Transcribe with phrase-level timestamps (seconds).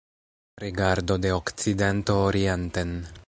[0.63, 2.95] Rigardo de okcidento orienten.